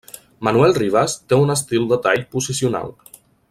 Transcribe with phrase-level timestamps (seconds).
[0.47, 2.95] Manuel Rivas té un estil de tall posicional.